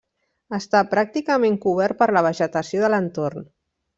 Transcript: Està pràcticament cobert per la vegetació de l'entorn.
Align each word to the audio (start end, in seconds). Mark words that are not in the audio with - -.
Està 0.57 0.79
pràcticament 0.93 1.59
cobert 1.67 1.99
per 2.01 2.09
la 2.17 2.25
vegetació 2.29 2.83
de 2.87 2.93
l'entorn. 2.95 3.49